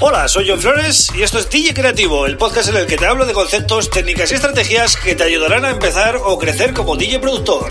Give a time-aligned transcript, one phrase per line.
[0.00, 3.06] Hola, soy John Flores y esto es DJ Creativo, el podcast en el que te
[3.06, 7.20] hablo de conceptos, técnicas y estrategias que te ayudarán a empezar o crecer como DJ
[7.20, 7.68] productor.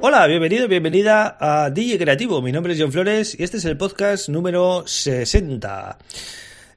[0.00, 2.40] Hola, bienvenido, bienvenida a DJ Creativo.
[2.40, 5.98] Mi nombre es John Flores y este es el podcast número 60.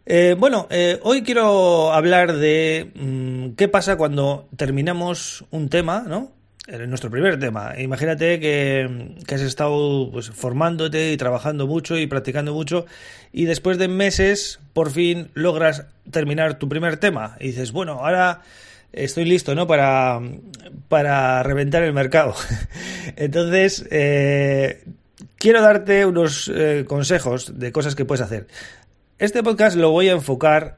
[0.05, 6.36] Eh, bueno, eh, hoy quiero hablar de mm, qué pasa cuando terminamos un tema, ¿no?
[6.67, 7.73] Nuestro primer tema.
[7.79, 12.85] Imagínate que, has estado pues, formándote y trabajando mucho y practicando mucho
[13.31, 18.41] y después de meses por fin logras terminar tu primer tema y dices, bueno, ahora
[18.91, 19.65] estoy listo, ¿no?
[19.65, 20.19] Para,
[20.89, 22.35] para reventar el mercado.
[23.15, 24.83] Entonces, eh,
[25.37, 28.47] quiero darte unos eh, consejos de cosas que puedes hacer.
[29.19, 30.77] Este podcast lo voy a enfocar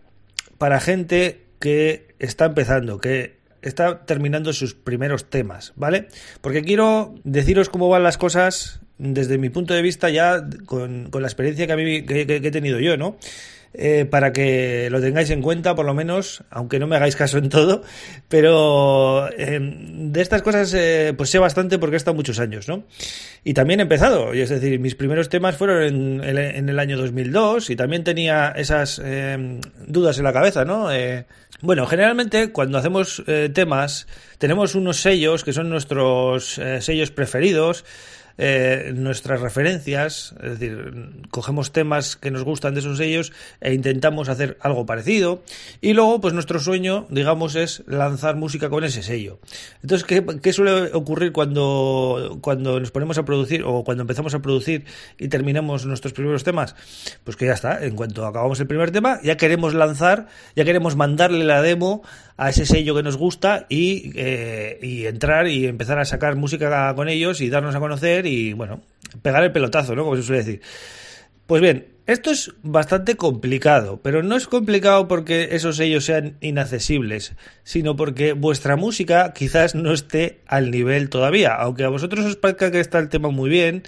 [0.59, 6.07] para gente que está empezando, que está terminando sus primeros temas, ¿vale?
[6.41, 11.27] Porque quiero deciros cómo van las cosas desde mi punto de vista ya con, la
[11.27, 13.17] experiencia que, mí, que, he tenido yo, ¿no?
[13.73, 17.37] Eh, para que lo tengáis en cuenta, por lo menos, aunque no me hagáis caso
[17.37, 17.83] en todo,
[18.27, 22.83] pero em, de estas cosas eh, pues sé bastante porque he estado muchos años, ¿no?
[23.43, 27.69] Y también he empezado, es decir, mis primeros temas fueron en, en el año 2002
[27.69, 30.91] y también tenía esas em, dudas en la cabeza, ¿no?
[30.91, 31.25] Eh,
[31.61, 37.83] bueno, generalmente cuando hacemos eh, temas tenemos unos sellos que son nuestros eh, sellos preferidos,
[38.41, 44.29] eh, nuestras referencias, es decir, cogemos temas que nos gustan de esos sellos e intentamos
[44.29, 45.43] hacer algo parecido.
[45.81, 49.39] Y luego, pues nuestro sueño, digamos, es lanzar música con ese sello.
[49.83, 50.07] Entonces,
[50.41, 54.85] ¿qué, suele ocurrir cuando, cuando nos ponemos a producir o cuando empezamos a producir
[55.17, 56.77] y terminamos nuestros primeros temas?
[57.25, 60.95] Pues que ya está, en cuanto acabamos el primer tema, ya queremos lanzar, ya queremos
[60.95, 62.03] mandarle la demo
[62.37, 66.95] a ese sello que nos gusta y, eh, y entrar y empezar a sacar música
[66.95, 68.81] con ellos y darnos a conocer y, bueno,
[69.21, 70.03] pegar el pelotazo, ¿no?
[70.03, 70.61] Como se suele decir.
[71.45, 77.33] Pues bien, esto es bastante complicado, pero no es complicado porque esos sellos sean inaccesibles,
[77.63, 81.53] sino porque vuestra música quizás no esté al nivel todavía.
[81.53, 83.83] Aunque a vosotros os parezca que está el tema muy bien,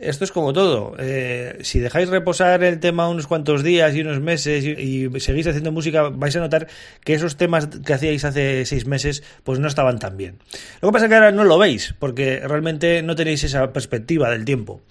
[0.00, 0.94] esto es como todo.
[0.98, 5.72] Eh, si dejáis reposar el tema unos cuantos días y unos meses y, seguís haciendo
[5.72, 6.66] música, vais a notar
[7.04, 10.38] que esos temas que hacíais hace seis meses, pues no estaban tan bien.
[10.80, 14.30] Lo que pasa es que ahora no lo veis, porque realmente no tenéis esa perspectiva
[14.30, 14.82] del tiempo.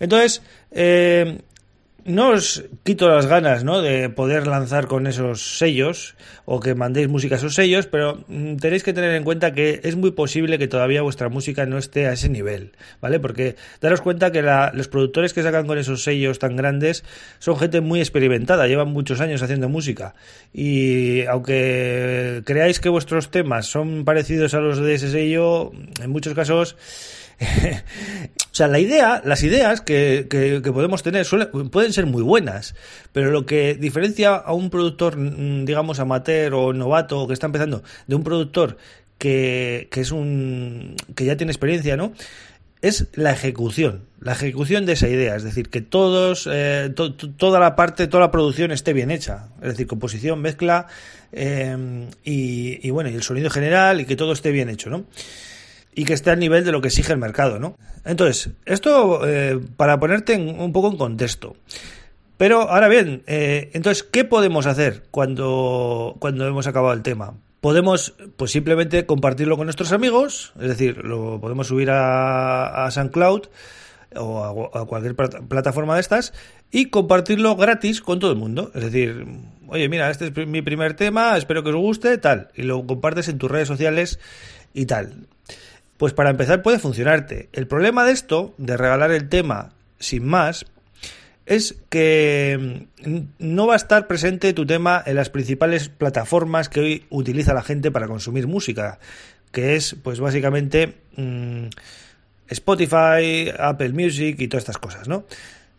[0.00, 1.38] Entonces, eh,
[2.04, 3.82] no os quito las ganas ¿no?
[3.82, 8.56] de poder lanzar con esos sellos o que mandéis música a esos sellos, pero mm,
[8.56, 12.06] tenéis que tener en cuenta que es muy posible que todavía vuestra música no esté
[12.06, 13.20] a ese nivel, ¿vale?
[13.20, 17.04] Porque daros cuenta que los productores que sacan con esos sellos tan grandes
[17.38, 20.14] son gente muy experimentada, llevan muchos años haciendo música
[20.52, 25.72] y aunque creáis que vuestros temas son parecidos a los de ese sello,
[26.02, 26.76] en muchos casos
[27.40, 30.26] o sea, la idea, las ideas que,
[30.72, 31.26] podemos tener
[31.70, 32.74] pueden ser muy buenas,
[33.12, 37.82] pero lo que diferencia a un productor, mm, digamos, amateur o novato que está empezando,
[38.06, 38.76] de un productor
[39.18, 40.96] que, es un.
[41.14, 42.12] que ya tiene experiencia, ¿no?
[42.82, 46.90] es la ejecución, la ejecución de esa idea, es decir, que todos, eh,
[47.36, 50.86] toda la parte, toda la producción esté bien hecha, es decir, composición, mezcla
[51.32, 55.04] eh, y, bueno, y el sonido general y que todo esté bien hecho, ¿no?
[55.94, 57.76] Y que esté al nivel de lo que exige el mercado, ¿no?
[58.04, 61.56] Entonces, esto eh, para ponerte un poco en contexto.
[62.36, 67.34] Pero ahora bien, eh, entonces, ¿qué podemos hacer cuando, cuando hemos acabado el tema?
[67.60, 73.48] Podemos, pues simplemente compartirlo con nuestros amigos, es decir, lo podemos subir a, a SoundCloud
[74.16, 76.32] o a, cualquier plataforma de estas
[76.70, 78.70] y compartirlo gratis con todo el mundo.
[78.74, 79.26] Es decir,
[79.68, 83.28] oye, mira, este es mi primer tema, espero que os guste, tal, y lo compartes
[83.28, 84.18] en tus redes sociales
[84.72, 85.26] y tal.
[86.00, 87.50] Pues para empezar puede funcionarte.
[87.52, 90.64] El problema de esto, de regalar el tema sin más,
[91.44, 96.80] es que mm, no va a estar presente tu tema en las principales plataformas que
[96.80, 98.98] hoy utiliza la gente para consumir música,
[99.52, 101.66] que es pues básicamente mm,
[102.48, 105.26] Spotify, Apple Music y todas estas cosas, ¿no?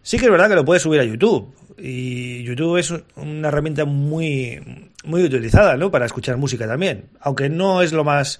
[0.03, 3.85] Sí que es verdad que lo puedes subir a YouTube y YouTube es una herramienta
[3.85, 5.89] muy muy utilizada, ¿no?
[5.89, 8.39] Para escuchar música también, aunque no es lo más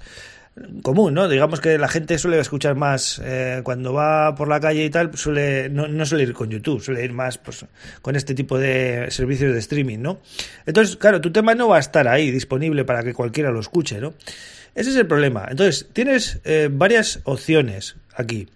[0.81, 1.29] común, ¿no?
[1.29, 5.15] Digamos que la gente suele escuchar más eh, cuando va por la calle y tal,
[5.17, 7.65] suele no, no, suele ir con YouTube, suele ir más pues,
[8.01, 10.19] con este tipo de servicios de streaming, ¿no?
[10.65, 13.99] Entonces, claro, tu tema no va a estar ahí disponible para que cualquiera lo escuche,
[13.99, 14.13] ¿no?
[14.75, 15.47] Ese es el problema.
[15.49, 18.47] Entonces, tienes eh, varias opciones aquí.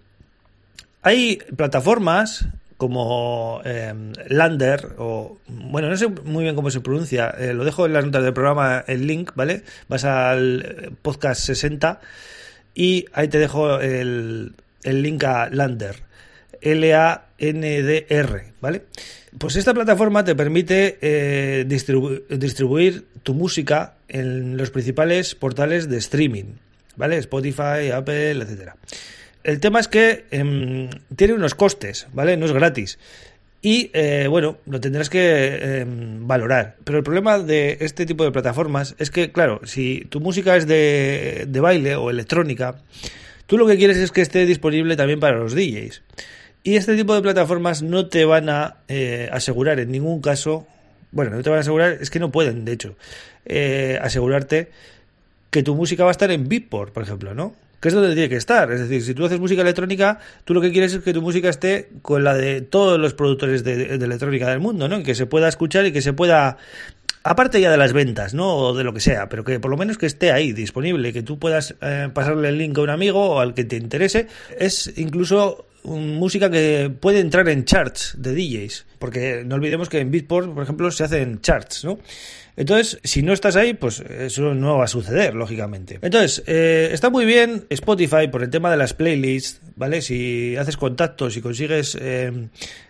[1.02, 2.46] Hay plataformas
[2.76, 7.86] como em, Lander o bueno no sé muy bien cómo se pronuncia eh, lo dejo
[7.86, 12.00] en las notas del programa el link vale vas al podcast 60
[12.76, 14.52] y ahí te dejo el,
[14.82, 15.96] el link a Lander,
[16.60, 18.82] L-A-N-D-R, ¿vale?
[19.38, 26.56] Pues esta plataforma te permite eh, distribuir tu música en los principales portales de streaming,
[26.96, 27.16] ¿vale?
[27.16, 28.76] Spotify, Apple, etcétera.
[29.46, 32.36] El tema es que em, tiene unos costes, ¿vale?
[32.36, 32.98] No es gratis.
[33.62, 36.74] Y eh, bueno, lo tendrás que em, valorar.
[36.82, 40.66] Pero el problema de este tipo de plataformas es que, claro, si tu música es
[40.66, 42.82] de, de baile o electrónica,
[43.46, 46.02] tú lo que quieres es que esté disponible también para los DJs.
[46.64, 50.66] Y este tipo de plataformas no te van a eh, asegurar en ningún caso,
[51.12, 52.96] bueno, no te van a asegurar, es que no pueden, de hecho,
[53.44, 54.72] eh, asegurarte
[55.52, 57.54] que tu música va a estar en Beatport, por ejemplo, ¿no?
[57.86, 58.72] Que es donde tiene que estar.
[58.72, 61.48] Es decir, si tú haces música electrónica, tú lo que quieres es que tu música
[61.48, 65.04] esté con la de todos los productores de, electrónica del mundo, ¿no?
[65.04, 66.56] que se pueda escuchar y que se pueda
[67.22, 68.56] aparte ya de las ventas, ¿no?
[68.56, 71.22] O de lo que sea, pero que por lo menos que esté ahí disponible, que
[71.22, 74.26] tú puedas eh, pasarle el link a un amigo o al que te interese,
[74.58, 80.10] es incluso música que puede entrar en charts de DJs, porque no olvidemos que en
[80.10, 81.98] Beatport, por ejemplo, se hacen charts, ¿no?
[82.56, 85.98] Entonces, si no estás ahí, pues eso no va a suceder, lógicamente.
[86.00, 90.00] Entonces, eh, está muy bien Spotify por el tema de las playlists, ¿vale?
[90.00, 92.48] Si haces contactos y consigues eh,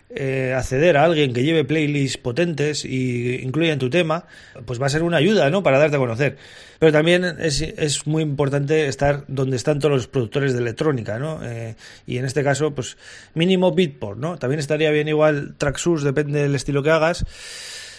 [0.09, 4.25] eh, acceder a alguien que lleve playlists potentes y incluyan tu tema,
[4.65, 5.65] pues va a ser una ayuda, ¿no?
[5.65, 6.37] Para darte a conocer.
[6.79, 11.41] Pero también es, es muy importante estar donde están todos los productores de electrónica, ¿no?
[11.43, 11.75] Eh,
[12.07, 12.86] y en este caso, pues
[13.35, 14.39] mínimo Beatport, ¿no?
[14.39, 17.25] También estaría bien igual Traxsource, depende del estilo que hagas.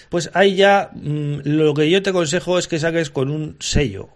[0.09, 4.09] Pues ahí ya mm, lo que yo te aconsejo es que saques con un sello.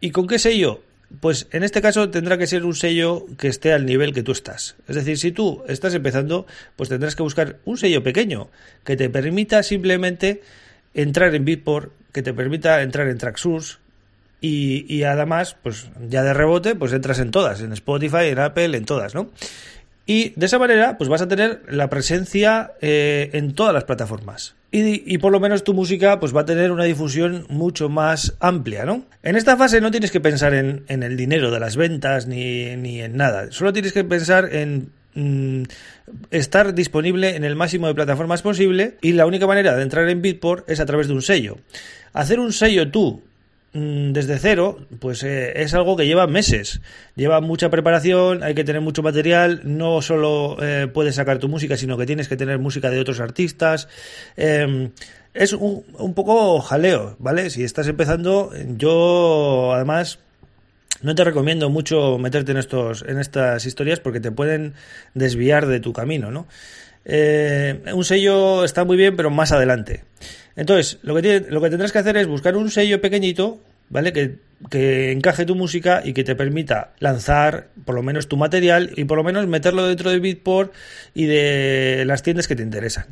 [0.00, 0.82] ¿Y con qué sello?
[1.20, 4.32] Pues en este caso tendrá que ser un sello que esté al nivel que tú
[4.32, 4.76] estás.
[4.86, 6.46] Es decir, si tú estás empezando,
[6.76, 8.50] pues tendrás que buscar un sello pequeño
[8.84, 10.42] que te permita simplemente
[10.92, 13.78] entrar en Beatport, que te permita entrar en Traxsource
[14.40, 18.76] y, y además, pues ya de rebote, pues entras en todas, en Spotify, en Apple,
[18.76, 19.30] en todas, ¿no?
[20.10, 24.54] Y de esa manera, pues vas a tener la presencia eh, en todas las plataformas.
[24.70, 28.34] Y, y, por lo menos tu música pues va a tener una difusión mucho más
[28.40, 29.04] amplia, ¿no?
[29.22, 32.74] En esta fase no tienes que pensar en, en el dinero de las ventas ni,
[32.76, 33.52] ni, en nada.
[33.52, 35.64] Solo tienes que pensar en mm,
[36.30, 40.22] estar disponible en el máximo de plataformas posible y la única manera de entrar en
[40.22, 41.58] Beatport es a través de un sello.
[42.14, 43.22] Hacer un sello tú
[43.72, 46.80] desde cero, pues eh, es algo que lleva meses,
[47.16, 51.76] lleva mucha preparación, hay que tener mucho material, no solo eh, puedes sacar tu música,
[51.76, 53.88] sino que tienes que tener música de otros artistas.
[54.36, 54.90] Em,
[55.34, 57.50] es un, un, poco jaleo, ¿vale?
[57.50, 60.18] Si estás empezando, yo además
[61.02, 64.74] no te recomiendo mucho meterte en estos, en estas historias porque te pueden
[65.14, 66.46] desviar de tu camino, ¿no?
[67.04, 70.04] Eh, un sello está muy bien, pero más adelante.
[70.58, 73.60] Entonces, lo que, lo que tendrás que hacer es buscar un sello pequeñito,
[73.90, 74.12] ¿vale?
[74.12, 74.38] Que,
[74.68, 79.04] que, encaje tu música y que te permita lanzar por lo menos tu material y
[79.04, 80.74] por lo menos meterlo dentro de Beatport
[81.14, 83.06] y de las tiendas que te interesan.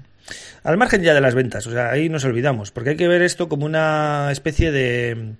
[0.65, 3.23] Al margen ya de las ventas, o sea, ahí nos olvidamos, porque hay que ver
[3.23, 5.35] esto como una especie de,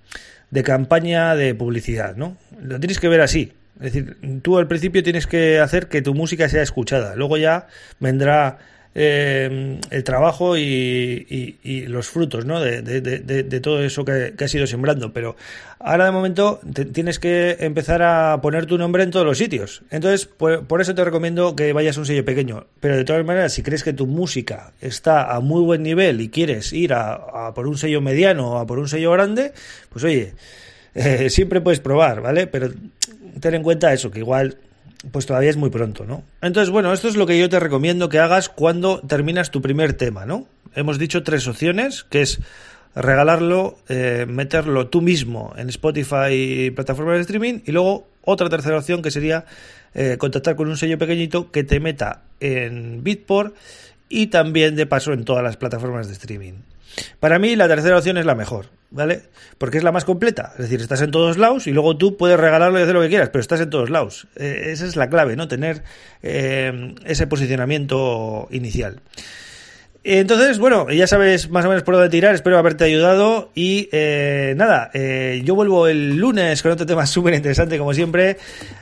[0.49, 2.37] de campaña de publicidad, ¿no?
[2.61, 3.51] Lo tienes que ver así.
[3.81, 7.67] Es decir, tú al principio tienes que hacer que tu música sea escuchada, luego ya
[7.99, 8.59] vendrá
[8.99, 12.59] eh, el trabajo y, los frutos ¿no?
[12.59, 15.13] de, todo eso que, has ido sembrando.
[15.13, 15.35] Pero
[15.77, 16.59] ahora de momento
[16.91, 19.83] tienes que empezar a poner tu nombre en todos los sitios.
[19.91, 22.65] Entonces, por, eso te recomiendo que vayas a un sello pequeño.
[22.79, 26.29] Pero de todas maneras, si crees que tu música está a muy buen nivel y
[26.29, 29.53] quieres ir a, por un sello mediano o a por un sello grande,
[29.89, 30.33] pues oye,
[30.95, 32.47] eh, siempre puedes probar, ¿vale?
[32.47, 32.71] Pero
[33.39, 34.57] ten en cuenta eso, que igual
[35.11, 36.23] pues todavía es muy pronto, ¿no?
[36.41, 39.93] Entonces, bueno, esto es lo que yo te recomiendo que hagas cuando terminas tu primer
[39.93, 40.47] tema, ¿no?
[40.75, 42.39] Hemos dicho tres opciones, que es
[42.95, 48.77] regalarlo, eh, meterlo tú mismo en Spotify y plataformas de streaming, y luego otra tercera
[48.77, 49.45] opción que sería
[49.93, 53.55] eh, contactar con un sello pequeñito que te meta en Bitport
[54.09, 56.53] y también de paso en todas las plataformas de streaming.
[57.19, 59.23] Para mí la tercera opción es la mejor, ¿vale?
[59.57, 60.51] Porque es la más completa.
[60.53, 63.09] Es decir, estás en todos lados y luego tú puedes regalarlo y hacer lo que
[63.09, 64.27] quieras, pero estás en todos lados.
[64.35, 65.47] Eh, esa es la clave, ¿no?
[65.47, 65.83] Tener
[66.23, 69.01] eh, ese posicionamiento inicial.
[70.09, 74.53] Entonces, bueno, ya sabes más o menos por dónde tirar, espero haberte ayudado y eh,
[74.55, 78.37] nada, eh, yo vuelvo el lunes con otro tema súper interesante como siempre,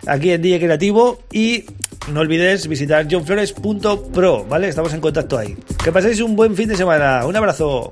[0.05, 1.65] aquí en DJ Creativo y
[2.11, 4.67] no olvides visitar johnflores.pro, ¿vale?
[4.67, 5.55] Estamos en contacto ahí.
[5.83, 7.89] Que paséis un buen fin de semana, un abrazo.